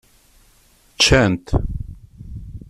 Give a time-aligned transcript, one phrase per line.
[0.95, 1.47] Ččant.